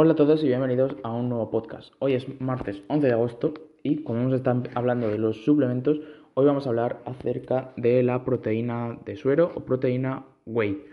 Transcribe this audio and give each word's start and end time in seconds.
Hola 0.00 0.12
a 0.12 0.14
todos 0.14 0.44
y 0.44 0.46
bienvenidos 0.46 0.94
a 1.02 1.10
un 1.10 1.28
nuevo 1.28 1.50
podcast. 1.50 1.92
Hoy 1.98 2.12
es 2.12 2.40
martes 2.40 2.84
11 2.86 3.04
de 3.04 3.12
agosto 3.12 3.54
y 3.82 4.04
como 4.04 4.20
hemos 4.20 4.34
estado 4.34 4.62
hablando 4.76 5.08
de 5.08 5.18
los 5.18 5.44
suplementos, 5.44 6.00
hoy 6.34 6.46
vamos 6.46 6.66
a 6.66 6.68
hablar 6.68 7.02
acerca 7.04 7.72
de 7.76 8.04
la 8.04 8.24
proteína 8.24 8.96
de 9.04 9.16
suero 9.16 9.50
o 9.56 9.64
proteína 9.64 10.24
whey. 10.46 10.84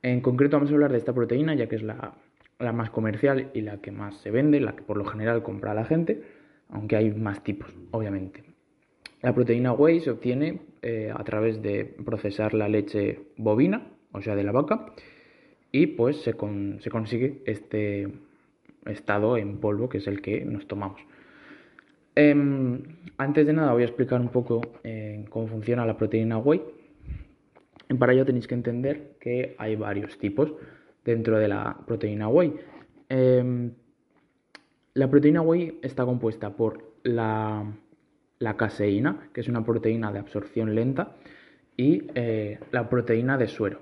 En 0.00 0.22
concreto 0.22 0.56
vamos 0.56 0.70
a 0.70 0.72
hablar 0.72 0.92
de 0.92 0.96
esta 0.96 1.12
proteína 1.12 1.54
ya 1.54 1.68
que 1.68 1.76
es 1.76 1.82
la, 1.82 2.14
más 2.72 2.88
comercial 2.88 3.50
y 3.52 3.60
la 3.60 3.82
que 3.82 3.92
más 3.92 4.16
se 4.22 4.30
vende, 4.30 4.58
la 4.58 4.74
que 4.74 4.84
por 4.84 4.96
lo 4.96 5.04
general 5.04 5.42
compra 5.42 5.74
la 5.74 5.84
gente, 5.84 6.22
aunque 6.70 6.96
hay 6.96 7.10
más 7.10 7.44
tipos, 7.44 7.76
obviamente. 7.90 8.42
La 9.20 9.34
proteína 9.34 9.74
whey 9.74 10.00
se 10.00 10.10
obtiene 10.10 10.62
eh, 10.80 11.12
a 11.14 11.22
través 11.24 11.60
de 11.60 11.94
procesar 12.06 12.54
la 12.54 12.70
leche 12.70 13.20
bovina, 13.36 13.86
o 14.12 14.22
sea, 14.22 14.34
de 14.34 14.44
la 14.44 14.52
vaca, 14.52 14.94
y 15.74 15.88
pues 15.88 16.18
se, 16.18 16.34
consigue 16.34 17.42
este 17.46 18.08
estado 18.86 19.36
en 19.36 19.58
polvo 19.58 19.88
que 19.88 19.98
es 19.98 20.06
el 20.06 20.22
que 20.22 20.44
nos 20.44 20.68
tomamos. 20.68 21.00
Em, 22.14 22.80
antes 23.18 23.44
de 23.44 23.52
nada 23.52 23.72
voy 23.72 23.82
a 23.82 23.86
explicar 23.86 24.20
un 24.20 24.28
poco 24.28 24.60
eh, 24.84 25.24
cómo 25.30 25.48
funciona 25.48 25.84
la 25.84 25.96
proteína 25.96 26.38
whey. 26.38 26.62
Para 27.98 28.12
ello 28.12 28.24
tenéis 28.24 28.46
que 28.46 28.54
entender 28.54 29.16
que 29.18 29.56
hay 29.58 29.74
varios 29.74 30.16
tipos 30.16 30.52
dentro 31.04 31.40
de 31.40 31.48
la 31.48 31.76
proteína 31.84 32.28
whey. 32.28 32.54
Em, 33.08 33.72
la 34.92 35.10
proteína 35.10 35.42
whey 35.42 35.80
está 35.82 36.04
compuesta 36.04 36.50
por 36.50 36.94
la, 37.02 37.64
la, 38.38 38.56
caseína, 38.56 39.28
que 39.32 39.40
es 39.40 39.48
una 39.48 39.64
proteína 39.64 40.12
de 40.12 40.20
absorción 40.20 40.76
lenta, 40.76 41.16
y 41.76 42.04
eh, 42.14 42.60
la 42.70 42.88
proteína 42.88 43.36
de 43.36 43.48
suero, 43.48 43.80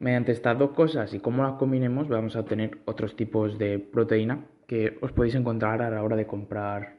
Mediante 0.00 0.32
estas 0.32 0.58
dos 0.58 0.70
cosas 0.70 1.12
y 1.12 1.20
cómo 1.20 1.42
las 1.42 1.52
combinemos 1.58 2.08
vamos 2.08 2.34
a 2.34 2.40
obtener 2.40 2.78
otros 2.86 3.16
tipos 3.16 3.58
de 3.58 3.78
proteína 3.78 4.46
que 4.66 4.96
os 5.02 5.12
podéis 5.12 5.34
encontrar 5.34 5.82
a 5.82 5.90
la 5.90 6.02
hora 6.02 6.16
de 6.16 6.26
comprar 6.26 6.96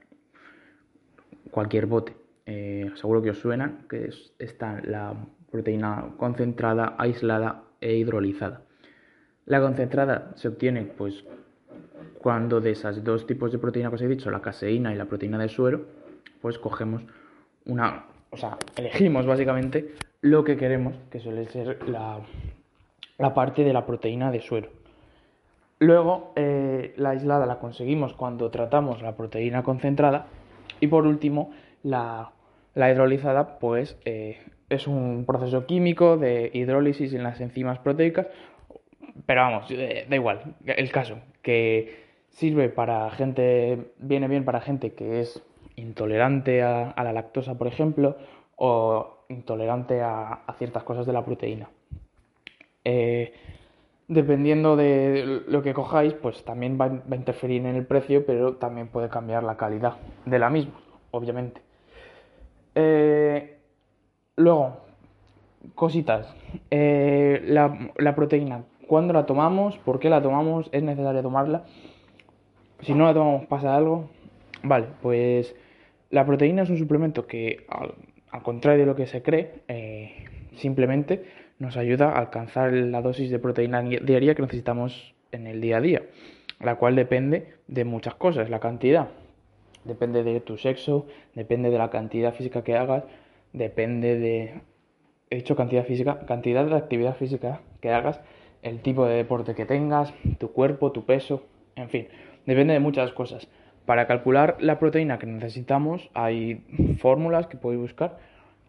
cualquier 1.49 1.87
bote. 1.87 2.15
Eh, 2.45 2.91
seguro 2.93 3.23
que 3.23 3.31
os 3.31 3.39
suena 3.39 3.79
que 3.89 4.05
es, 4.05 4.33
está 4.37 4.81
la 4.83 5.15
proteína 5.49 6.13
concentrada, 6.15 6.95
aislada 6.99 7.63
e 7.81 7.95
hidrolizada. 7.95 8.61
La 9.47 9.59
concentrada 9.61 10.33
se 10.35 10.49
obtiene 10.49 10.83
pues 10.83 11.25
cuando 12.19 12.61
de 12.61 12.69
esos 12.69 13.03
dos 13.03 13.25
tipos 13.25 13.51
de 13.51 13.57
proteína 13.57 13.89
que 13.89 13.95
os 13.95 14.01
he 14.03 14.07
dicho, 14.07 14.29
la 14.29 14.41
caseína 14.41 14.93
y 14.93 14.95
la 14.95 15.05
proteína 15.05 15.39
de 15.39 15.49
suero, 15.49 15.87
pues 16.39 16.59
cogemos 16.59 17.01
una, 17.65 18.05
o 18.29 18.37
sea, 18.37 18.57
elegimos 18.75 19.25
básicamente 19.25 19.95
lo 20.21 20.43
que 20.43 20.55
queremos, 20.55 20.93
que 21.09 21.19
suele 21.19 21.47
ser 21.47 21.89
la 21.89 22.19
la 23.17 23.33
parte 23.33 23.63
de 23.63 23.73
la 23.73 23.85
proteína 23.85 24.31
de 24.31 24.41
suero. 24.41 24.69
Luego, 25.81 26.31
eh, 26.35 26.93
la 26.97 27.09
aislada 27.09 27.47
la 27.47 27.57
conseguimos 27.57 28.13
cuando 28.13 28.51
tratamos 28.51 29.01
la 29.01 29.15
proteína 29.15 29.63
concentrada. 29.63 30.27
Y 30.79 30.85
por 30.85 31.07
último, 31.07 31.49
la, 31.81 32.33
hidrolizada, 32.75 33.57
pues 33.57 33.97
eh, 34.05 34.37
es 34.69 34.85
un 34.85 35.25
proceso 35.25 35.65
químico 35.65 36.17
de 36.17 36.51
hidrólisis 36.53 37.13
en 37.15 37.23
las 37.23 37.41
enzimas 37.41 37.79
proteicas. 37.79 38.27
Pero 39.25 39.41
vamos, 39.41 39.71
eh, 39.71 40.05
da 40.07 40.15
igual, 40.15 40.55
el 40.67 40.91
caso, 40.91 41.17
que 41.41 42.05
sirve 42.29 42.69
para 42.69 43.09
gente, 43.09 43.91
viene 43.97 44.27
bien 44.27 44.45
para 44.45 44.61
gente 44.61 44.93
que 44.93 45.19
es 45.19 45.43
intolerante 45.75 46.61
a, 46.61 46.93
la 46.95 47.11
lactosa, 47.11 47.57
por 47.57 47.65
ejemplo, 47.65 48.17
o 48.55 49.25
intolerante 49.29 49.99
a 50.03 50.43
ciertas 50.59 50.83
cosas 50.83 51.07
de 51.07 51.13
la 51.13 51.25
proteína. 51.25 51.69
Eh, 52.83 53.33
dependiendo 54.07 54.75
de 54.75 55.41
lo 55.47 55.61
que 55.61 55.73
cojáis, 55.73 56.13
pues 56.13 56.43
también 56.43 56.77
va, 56.79 56.85
a 56.85 57.15
interferir 57.15 57.65
en 57.65 57.75
el 57.75 57.85
precio, 57.85 58.25
pero 58.25 58.55
también 58.55 58.87
puede 58.87 59.09
cambiar 59.09 59.43
la 59.43 59.57
calidad 59.57 59.97
de 60.25 60.39
la 60.39 60.49
misma, 60.49 60.73
obviamente. 61.11 61.61
Eh, 62.75 63.57
luego, 64.35 64.77
cositas. 65.75 66.33
Eh, 66.69 67.41
la, 67.45 68.15
proteína, 68.15 68.63
¿cuándo 68.87 69.13
la 69.13 69.25
tomamos? 69.25 69.77
¿Por 69.77 69.99
qué 69.99 70.09
la 70.09 70.21
tomamos? 70.21 70.69
¿Es 70.71 70.83
necesario 70.83 71.21
tomarla? 71.21 71.63
Si 72.81 72.93
no 72.93 73.05
la 73.05 73.13
tomamos, 73.13 73.45
¿pasa 73.45 73.75
algo? 73.75 74.09
Vale, 74.63 74.87
pues 75.01 75.55
la 76.09 76.25
proteína 76.25 76.63
es 76.63 76.69
un 76.69 76.77
suplemento 76.77 77.27
que, 77.27 77.65
al, 77.69 77.93
al 78.31 78.43
contrario 78.43 78.81
de 78.81 78.85
lo 78.87 78.95
que 78.95 79.07
se 79.07 79.21
cree, 79.21 79.61
simplemente 80.55 81.23
nos 81.61 81.77
ayuda 81.77 82.09
a 82.09 82.17
alcanzar 82.17 82.73
la 82.73 83.03
dosis 83.03 83.29
de 83.29 83.37
proteína 83.37 83.83
diaria 83.83 84.33
que 84.33 84.41
necesitamos 84.41 85.13
en 85.31 85.45
el 85.45 85.61
día 85.61 85.77
a 85.77 85.81
día, 85.81 86.01
la 86.59 86.75
cual 86.75 86.95
depende 86.95 87.53
de 87.67 87.85
muchas 87.85 88.15
cosas, 88.15 88.49
la 88.49 88.59
cantidad. 88.59 89.09
Depende 89.83 90.23
de 90.23 90.39
tu 90.39 90.57
sexo, 90.57 91.05
depende 91.35 91.69
de 91.69 91.77
la 91.77 91.91
cantidad 91.91 92.33
física 92.33 92.63
que 92.63 92.75
hagas, 92.75 93.03
depende 93.53 94.17
de, 94.17 94.61
he 95.29 95.35
dicho 95.35 95.55
cantidad 95.55 95.85
física, 95.85 96.25
cantidad 96.25 96.65
de 96.65 96.75
actividad 96.75 97.15
física 97.15 97.61
que 97.79 97.91
hagas, 97.91 98.19
el 98.63 98.79
tipo 98.81 99.05
de 99.05 99.13
deporte 99.13 99.53
que 99.53 99.67
tengas, 99.67 100.15
tu 100.39 100.51
cuerpo, 100.51 100.91
tu 100.91 101.05
peso, 101.05 101.43
en 101.75 101.89
fin, 101.89 102.07
depende 102.47 102.73
de 102.73 102.79
muchas 102.79 103.11
cosas. 103.11 103.47
Para 103.85 104.07
calcular 104.07 104.57
la 104.59 104.79
proteína 104.79 105.19
que 105.19 105.27
necesitamos 105.27 106.09
hay 106.15 106.63
fórmulas 106.97 107.45
que 107.45 107.57
podéis 107.57 107.81
buscar 107.81 108.17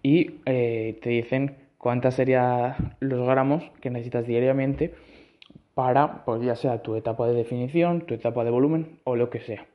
y 0.03 0.41
eh, 0.45 0.99
te 1.01 1.09
dicen 1.09 1.62
cuántas 1.83 2.15
serían 2.15 2.95
los 3.01 3.27
gramos 3.27 3.65
que 3.81 3.91
necesitas 3.91 4.25
diariamente 4.25 4.95
para, 5.75 6.25
pues 6.25 6.41
ya 6.41 6.55
sea 6.55 6.81
tu 6.81 6.95
etapa 6.95 7.27
de 7.27 7.35
definición, 7.35 8.03
tu 8.03 8.15
etapa 8.15 8.45
de 8.45 8.51
volumen 8.53 9.01
o 9.03 9.17
lo 9.17 9.31
que 9.31 9.41
sea. 9.41 9.67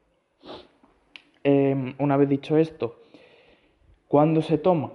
Em, 1.44 1.96
una 2.00 2.16
vez 2.16 2.30
dicho 2.30 2.56
esto, 2.56 2.96
¿cuándo 4.08 4.42
se 4.42 4.58
toma? 4.58 4.92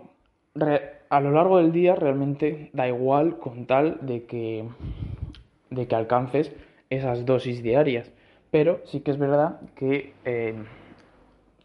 a 1.09 1.21
lo 1.21 1.31
largo 1.33 1.59
del 1.59 1.73
día 1.73 1.95
realmente 1.95 2.71
da 2.73 2.89
igual 2.89 3.39
con 3.39 3.67
tal 3.67 3.99
de 4.01 4.25
que, 4.25 4.65
de 5.69 5.87
que 5.87 5.95
alcances 5.95 6.55
esas 6.89 7.27
dosis 7.27 7.63
diarias. 7.63 8.11
Pero 8.51 8.81
sí 8.85 9.01
que 9.01 9.11
es 9.11 9.19
verdad 9.19 9.61
que 9.75 10.15
em, 10.25 10.65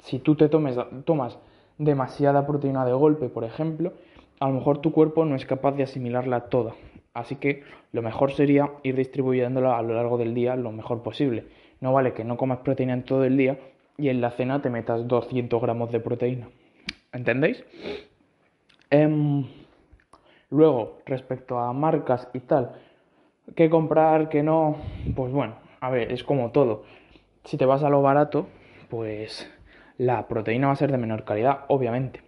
si 0.01 0.19
tú 0.19 0.35
te 0.35 0.49
tomes, 0.49 0.77
tomas 1.05 1.39
demasiada 1.77 2.45
proteína 2.45 2.85
de 2.85 2.91
golpe, 2.91 3.29
por 3.29 3.45
ejemplo, 3.45 3.93
a 4.39 4.47
lo 4.47 4.53
mejor 4.53 4.79
tu 4.79 4.91
cuerpo 4.91 5.25
no 5.25 5.35
es 5.35 5.45
capaz 5.45 5.73
de 5.73 5.83
asimilarla 5.83 6.49
toda. 6.49 6.75
Así 7.13 7.37
que 7.37 7.63
lo 7.91 8.01
mejor 8.01 8.31
sería 8.31 8.71
ir 8.83 8.95
distribuyéndola 8.95 9.77
a 9.77 9.81
lo 9.81 9.95
largo 9.95 10.17
del 10.17 10.35
día 10.35 10.55
lo 10.55 10.71
mejor 10.71 11.01
posible. 11.01 11.45
No 11.81 11.93
vale 11.93 12.13
que 12.13 12.23
no 12.23 12.37
comas 12.37 12.59
proteína 12.59 12.93
en 12.93 13.03
todo 13.03 13.23
el 13.23 13.37
día 13.37 13.57
y 13.97 14.09
en 14.09 14.21
la 14.21 14.31
cena 14.31 14.61
te 14.61 14.69
metas 14.69 15.07
200 15.07 15.61
gramos 15.61 15.91
de 15.91 15.99
proteína. 15.99 16.49
¿Entendéis? 17.11 17.63
Em, 18.89 19.45
luego, 20.51 20.99
respecto 21.05 21.57
a 21.57 21.73
marcas 21.73 22.29
y 22.33 22.39
tal, 22.39 22.75
¿qué 23.55 23.69
comprar, 23.69 24.29
qué 24.29 24.43
no? 24.43 24.77
Pues 25.15 25.31
bueno, 25.31 25.55
a 25.81 25.89
ver, 25.89 26.11
es 26.11 26.23
como 26.23 26.51
todo. 26.51 26.83
Si 27.45 27.57
te 27.57 27.65
vas 27.65 27.83
a 27.83 27.89
lo 27.89 28.01
barato, 28.01 28.47
pues 28.89 29.51
la 29.97 30.27
proteína 30.27 30.67
va 30.67 30.73
a 30.73 30.77
ser 30.77 30.91
de 30.91 30.97
menor 30.97 31.23
calidad, 31.23 31.65
obviamente 31.69 32.26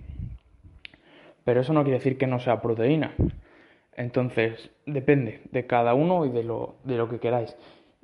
pero 1.49 1.61
eso 1.61 1.73
no 1.73 1.81
quiere 1.81 1.97
decir 1.97 2.19
que 2.19 2.27
no 2.27 2.39
sea 2.39 2.61
proteína. 2.61 3.15
Entonces, 3.95 4.69
depende 4.85 5.41
de 5.51 5.65
cada 5.65 5.95
uno 5.95 6.27
y 6.27 6.29
de 6.29 6.43
lo, 6.43 6.75
de 6.83 6.95
lo 6.95 7.09
que 7.09 7.17
queráis. 7.17 7.57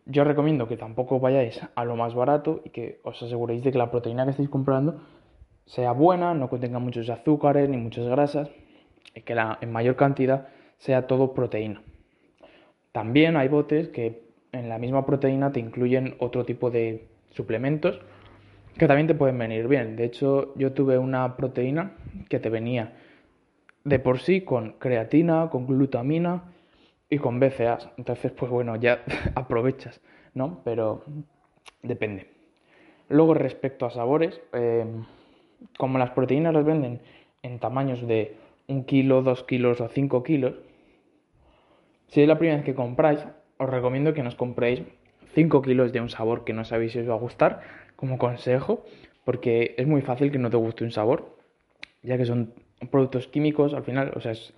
Yo 0.08 0.24
recomiendo 0.24 0.68
que 0.68 0.78
tampoco 0.78 1.20
vayáis 1.20 1.62
a 1.76 1.86
lo 1.86 1.96
más 1.96 2.16
barato 2.16 2.64
y 2.66 2.72
que 2.72 3.02
os 3.04 3.22
aseguréis 3.22 3.64
de 3.64 3.72
que 3.72 3.78
la 3.78 3.92
proteína 3.92 4.24
que 4.24 4.32
estáis 4.32 4.50
comprando 4.50 5.00
sea 5.68 5.92
buena, 5.92 6.34
no 6.34 6.50
contenga 6.50 6.80
muchos 6.80 7.08
azúcares 7.08 7.70
ni 7.70 7.78
muchas 7.78 8.08
grasas 8.08 8.50
y 9.14 9.22
que 9.22 9.36
la, 9.36 9.60
en 9.62 9.72
mayor 9.72 9.96
cantidad 9.96 10.48
sea 10.80 11.06
todo 11.06 11.36
proteína. 11.36 11.84
También 12.94 13.38
hay 13.38 13.48
botes 13.48 13.90
que 13.90 14.24
en 14.54 14.70
la 14.70 14.80
misma 14.80 15.06
proteína 15.06 15.52
te 15.52 15.60
incluyen 15.60 16.16
otro 16.18 16.46
tipo 16.46 16.72
de 16.72 17.10
suplementos 17.30 18.02
que 18.76 18.88
también 18.88 19.06
te 19.06 19.14
pueden 19.14 19.38
venir 19.38 19.68
bien. 19.68 19.98
De 19.98 20.06
hecho, 20.06 20.52
yo 20.56 20.74
tuve 20.74 20.98
una 20.98 21.38
proteína 21.38 21.92
que 22.28 22.40
te 22.40 22.50
venía 22.50 22.94
de 23.86 24.00
por 24.00 24.20
sí 24.20 24.42
con 24.42 24.74
creatina, 24.74 25.50
con 25.50 25.66
glutamina 25.66 26.44
y 27.10 27.18
con 27.20 27.40
BCAAs. 27.40 27.90
Entonces, 27.98 28.34
pues 28.34 28.52
bueno, 28.52 28.76
ya 28.76 29.04
aprovechas. 29.36 30.02
¿no? 30.36 30.62
Pero 30.64 31.04
depende. 31.82 32.28
Luego, 33.10 33.34
respecto 33.34 33.86
a 33.86 33.92
sabores, 33.92 34.40
eh, 34.54 34.86
como 35.78 35.98
las 35.98 36.12
proteínas 36.12 36.54
las 36.54 36.66
venden 36.66 37.02
en 37.42 37.60
tamaños 37.60 38.06
de 38.06 38.36
un 38.68 38.84
kilo, 38.84 39.24
dos 39.24 39.44
kilos 39.44 39.82
o 39.82 39.88
cinco 39.88 40.22
kilos, 40.22 40.56
si 42.08 42.22
es 42.22 42.28
la 42.28 42.38
primera 42.38 42.58
vez 42.58 42.66
que 42.66 42.76
compráis, 42.76 43.26
os 43.58 43.70
recomiendo 43.70 44.14
que 44.14 44.24
nos 44.24 44.36
compréis 44.36 44.84
5 45.34 45.62
kilos 45.62 45.92
de 45.92 46.02
un 46.02 46.10
sabor 46.10 46.46
que 46.46 46.54
no 46.54 46.64
sabéis 46.64 46.94
si 46.94 47.00
os 47.00 47.10
va 47.10 47.14
a 47.14 47.18
gustar, 47.18 47.62
como 47.96 48.18
consejo, 48.18 48.86
porque 49.24 49.76
es 49.78 49.88
muy 49.88 50.02
fácil 50.02 50.32
que 50.32 50.38
no 50.38 50.50
te 50.50 50.58
guste 50.58 50.84
un 50.84 50.92
sabor, 50.92 51.36
ya 52.04 52.18
que 52.18 52.26
son 52.26 52.54
productos 52.92 53.28
químicos 53.28 53.74
al 53.74 53.84
final, 53.84 54.12
o 54.16 54.20
sea, 54.20 54.32
es 54.32 54.54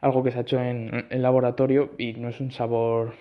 algo 0.00 0.22
que 0.22 0.30
se 0.30 0.38
ha 0.38 0.42
hecho 0.42 0.60
en, 0.60 1.06
el 1.10 1.22
laboratorio 1.22 1.90
y 1.98 2.14
no 2.14 2.28
es 2.28 2.40
un 2.40 2.50
sabor 2.50 3.14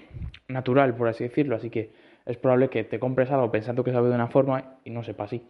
natural, 0.48 0.96
por 0.96 1.08
así 1.08 1.24
decirlo, 1.24 1.56
así 1.56 1.70
que 1.70 1.92
es 2.26 2.38
probable 2.38 2.70
que 2.70 2.84
te 2.84 3.00
compres 3.00 3.32
algo 3.32 3.52
pensando 3.52 3.84
que 3.84 3.92
sabe 3.92 4.10
de 4.10 4.16
una 4.16 4.28
forma 4.28 4.78
y 4.84 4.90
no 4.90 5.04
sepa 5.04 5.26
así. 5.26 5.44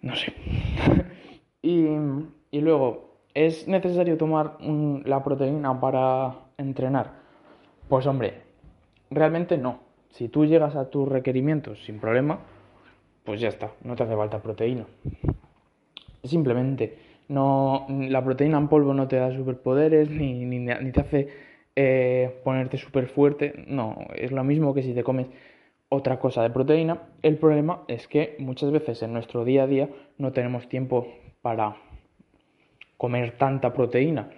No 0.00 0.14
sé. 0.16 0.32
y, 1.62 1.86
y, 2.50 2.60
luego, 2.60 3.20
¿es 3.34 3.68
necesario 3.68 4.16
tomar 4.16 4.58
la 4.60 5.22
proteína 5.22 5.78
para 5.78 6.34
entrenar? 6.56 7.12
Pues 7.88 8.06
hombre, 8.06 8.42
realmente 9.10 9.58
no. 9.58 9.80
Si 10.10 10.28
tú 10.28 10.46
llegas 10.46 10.76
a 10.76 10.88
tus 10.88 11.08
requerimientos 11.08 11.84
sin 11.84 12.00
problema, 12.00 12.40
pues 13.24 13.40
ya 13.40 13.48
está, 13.48 13.72
no 13.82 13.96
te 13.96 14.04
hace 14.04 14.16
falta 14.16 14.40
proteína. 14.40 14.86
Simplemente, 16.24 16.98
no, 17.28 17.86
la 17.88 18.24
proteína 18.24 18.58
en 18.58 18.68
polvo 18.68 18.94
no 18.94 19.08
te 19.08 19.16
da 19.16 19.34
superpoderes 19.34 20.10
ni, 20.10 20.44
ni, 20.44 20.92
te 20.92 21.00
hace 21.00 21.28
eh, 21.74 22.40
ponerte 22.44 22.78
súper 22.78 23.08
fuerte. 23.08 23.64
No, 23.66 23.98
es 24.14 24.32
lo 24.32 24.44
mismo 24.44 24.74
que 24.74 24.82
si 24.82 24.94
te 24.94 25.02
comes 25.02 25.26
otra 25.88 26.18
cosa 26.18 26.42
de 26.42 26.50
proteína. 26.50 27.02
El 27.22 27.38
problema 27.38 27.82
es 27.88 28.08
que 28.08 28.36
muchas 28.38 28.70
veces 28.70 29.02
en 29.02 29.12
nuestro 29.12 29.44
día 29.44 29.64
a 29.64 29.66
día 29.66 29.88
no 30.18 30.32
tenemos 30.32 30.68
tiempo 30.68 31.06
para 31.42 31.76
comer 32.96 33.36
tanta 33.38 33.72
proteína 33.72 34.30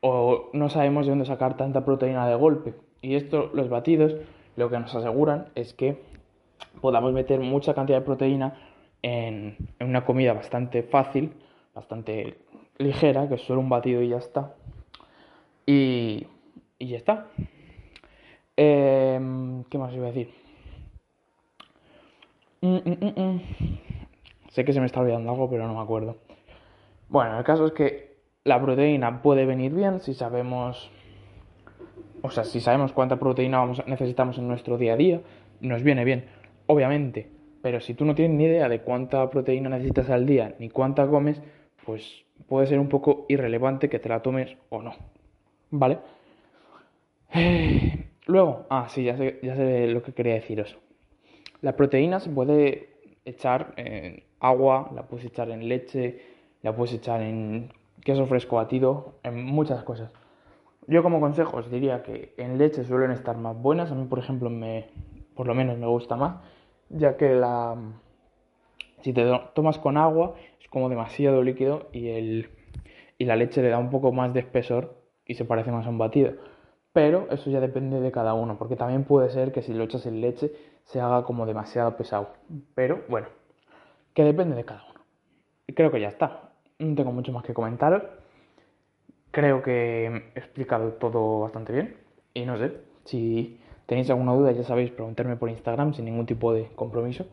o 0.00 0.50
no 0.52 0.68
sabemos 0.68 1.06
de 1.06 1.10
dónde 1.10 1.26
sacar 1.26 1.56
tanta 1.56 1.84
proteína 1.84 2.28
de 2.28 2.34
golpe. 2.34 2.74
Y 3.00 3.14
esto, 3.14 3.50
los 3.54 3.68
batidos, 3.68 4.16
lo 4.56 4.70
que 4.70 4.78
nos 4.78 4.94
aseguran 4.94 5.48
es 5.54 5.74
que 5.74 6.00
podamos 6.80 7.12
meter 7.12 7.40
mucha 7.40 7.74
cantidad 7.74 7.98
de 7.98 8.04
proteína 8.04 8.54
en, 9.02 9.56
una 9.80 10.04
comida 10.04 10.32
bastante 10.32 10.82
fácil, 10.82 11.32
bastante 11.78 12.38
ligera, 12.78 13.28
que 13.28 13.36
es 13.36 13.42
solo 13.42 13.60
un 13.60 13.68
batido 13.68 14.02
y 14.02 14.08
ya 14.08 14.16
está. 14.16 14.54
Y, 15.64 16.26
y 16.78 16.88
ya 16.88 16.96
está. 16.96 17.28
Em, 18.56 19.62
¿Qué 19.64 19.78
más 19.78 19.94
iba 19.94 20.08
a 20.08 20.10
decir? 20.10 20.34
Mm, 22.60 22.78
mm, 22.84 23.22
mm, 23.22 23.40
sé 24.50 24.64
que 24.64 24.72
se 24.72 24.80
me 24.80 24.86
está 24.86 25.00
olvidando 25.00 25.30
algo, 25.30 25.48
pero 25.48 25.68
no 25.68 25.74
me 25.74 25.80
acuerdo. 25.80 26.16
Bueno, 27.08 27.38
el 27.38 27.44
caso 27.44 27.66
es 27.66 27.72
que 27.72 28.16
la 28.42 28.60
proteína 28.60 29.22
puede 29.22 29.46
venir 29.46 29.72
bien 29.72 30.00
si 30.00 30.14
sabemos, 30.14 30.90
o 32.22 32.30
sea, 32.30 32.42
si 32.42 32.60
sabemos 32.60 32.92
cuánta 32.92 33.20
proteína 33.20 33.58
vamos, 33.58 33.86
necesitamos 33.86 34.38
en 34.38 34.48
nuestro 34.48 34.78
día 34.78 34.94
a 34.94 34.96
día, 34.96 35.20
nos 35.60 35.84
viene 35.84 36.04
bien, 36.04 36.24
obviamente. 36.66 37.38
Pero 37.62 37.80
si 37.80 37.94
tú 37.94 38.04
no 38.04 38.14
tienes 38.14 38.36
ni 38.36 38.44
idea 38.44 38.68
de 38.68 38.80
cuánta 38.80 39.28
proteína 39.30 39.68
necesitas 39.68 40.10
al 40.10 40.26
día 40.26 40.54
ni 40.58 40.68
cuánta 40.68 41.06
comes, 41.06 41.40
pues 41.88 42.26
puede 42.48 42.66
ser 42.66 42.78
un 42.78 42.90
poco 42.90 43.24
irrelevante 43.30 43.88
que 43.88 43.98
te 43.98 44.10
la 44.10 44.20
tomes 44.20 44.58
o 44.68 44.82
no. 44.82 44.92
¿Vale? 45.70 46.00
Luego, 48.26 48.66
ah, 48.68 48.88
sí, 48.90 49.04
ya 49.04 49.16
sé, 49.16 49.40
ya 49.42 49.56
sé 49.56 49.86
lo 49.86 50.02
que 50.02 50.12
quería 50.12 50.34
deciros. 50.34 50.76
La 51.62 51.76
proteína 51.76 52.20
se 52.20 52.28
puede 52.28 52.90
echar 53.24 53.72
en 53.76 54.22
agua, 54.38 54.90
la 54.94 55.04
puedes 55.04 55.24
echar 55.24 55.48
en 55.48 55.66
leche, 55.66 56.20
la 56.60 56.76
puedes 56.76 56.92
echar 56.92 57.22
en 57.22 57.72
queso 58.04 58.26
fresco 58.26 58.56
batido, 58.56 59.14
en 59.22 59.42
muchas 59.42 59.82
cosas. 59.82 60.12
Yo 60.88 61.02
como 61.02 61.20
consejo 61.20 61.56
os 61.56 61.70
diría 61.70 62.02
que 62.02 62.34
en 62.36 62.58
leche 62.58 62.84
suelen 62.84 63.12
estar 63.12 63.38
más 63.38 63.56
buenas. 63.56 63.90
A 63.90 63.94
mí, 63.94 64.04
por 64.04 64.18
ejemplo, 64.18 64.50
me, 64.50 64.90
por 65.34 65.46
lo 65.46 65.54
menos 65.54 65.78
me 65.78 65.86
gusta 65.86 66.16
más, 66.16 66.36
ya 66.90 67.16
que 67.16 67.30
la, 67.30 67.78
si 69.02 69.12
te 69.12 69.24
tomas 69.54 69.78
con 69.78 69.96
agua 69.96 70.34
es 70.60 70.68
como 70.68 70.88
demasiado 70.88 71.42
líquido 71.42 71.88
y, 71.92 72.08
el, 72.08 72.50
y 73.18 73.24
la 73.24 73.36
leche 73.36 73.62
le 73.62 73.68
da 73.68 73.78
un 73.78 73.90
poco 73.90 74.12
más 74.12 74.32
de 74.34 74.40
espesor 74.40 74.96
y 75.24 75.34
se 75.34 75.44
parece 75.44 75.70
más 75.70 75.86
a 75.86 75.90
un 75.90 75.98
batido. 75.98 76.32
Pero 76.92 77.28
eso 77.30 77.50
ya 77.50 77.60
depende 77.60 78.00
de 78.00 78.10
cada 78.10 78.34
uno, 78.34 78.58
porque 78.58 78.74
también 78.74 79.04
puede 79.04 79.30
ser 79.30 79.52
que 79.52 79.62
si 79.62 79.72
lo 79.72 79.84
echas 79.84 80.06
en 80.06 80.20
leche 80.20 80.52
se 80.84 81.00
haga 81.00 81.24
como 81.24 81.46
demasiado 81.46 81.96
pesado. 81.96 82.30
Pero 82.74 83.04
bueno, 83.08 83.28
que 84.14 84.24
depende 84.24 84.56
de 84.56 84.64
cada 84.64 84.84
uno. 84.90 85.00
Y 85.66 85.74
creo 85.74 85.90
que 85.90 86.00
ya 86.00 86.08
está. 86.08 86.50
No 86.78 86.94
tengo 86.94 87.12
mucho 87.12 87.30
más 87.30 87.44
que 87.44 87.54
comentaros. 87.54 88.02
Creo 89.30 89.62
que 89.62 90.06
he 90.34 90.38
explicado 90.38 90.92
todo 90.94 91.40
bastante 91.40 91.72
bien. 91.72 91.96
Y 92.32 92.46
no 92.46 92.56
sé, 92.56 92.72
si 93.04 93.60
tenéis 93.86 94.10
alguna 94.10 94.32
duda 94.32 94.52
ya 94.52 94.64
sabéis 94.64 94.90
preguntarme 94.90 95.36
por 95.36 95.50
Instagram 95.50 95.94
sin 95.94 96.06
ningún 96.06 96.26
tipo 96.26 96.52
de 96.52 96.68
compromiso. 96.74 97.26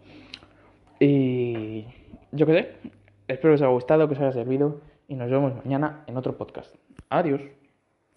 Y 1.00 1.86
yo 2.31 2.45
qué 2.45 2.53
sé, 2.53 2.92
espero 3.27 3.51
que 3.51 3.56
os 3.56 3.62
haya 3.62 3.71
gustado, 3.71 4.07
que 4.07 4.13
os 4.13 4.19
haya 4.19 4.31
servido 4.31 4.81
y 5.07 5.15
nos 5.15 5.30
vemos 5.30 5.56
mañana 5.56 6.03
en 6.07 6.18
otro 6.18 6.38
podcast. 6.38 6.75
Adiós. 7.09 7.42